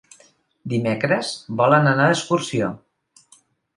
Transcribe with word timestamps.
Dimecres 0.73 1.29
volen 1.61 1.91
anar 1.93 2.09
d'excursió. 2.13 2.71